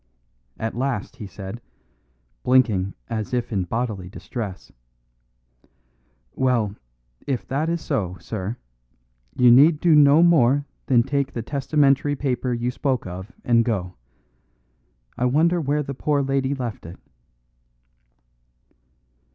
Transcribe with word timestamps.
At 0.57 0.73
last 0.73 1.17
he 1.17 1.27
said, 1.27 1.61
blinking 2.41 2.95
as 3.07 3.35
if 3.35 3.53
in 3.53 3.65
bodily 3.65 4.09
distress: 4.09 4.71
"Well, 6.33 6.75
if 7.27 7.45
that 7.47 7.69
is 7.69 7.81
so, 7.81 8.17
sir, 8.19 8.57
you 9.35 9.51
need 9.51 9.79
do 9.79 9.93
no 9.93 10.23
more 10.23 10.65
than 10.87 11.03
take 11.03 11.33
the 11.33 11.43
testamentary 11.43 12.15
paper 12.15 12.51
you 12.51 12.71
spoke 12.71 13.05
of 13.05 13.31
and 13.43 13.63
go. 13.63 13.93
I 15.19 15.25
wonder 15.25 15.61
where 15.61 15.83
the 15.83 15.93
poor 15.93 16.23
lady 16.23 16.55
left 16.55 16.87
it." 16.87 16.97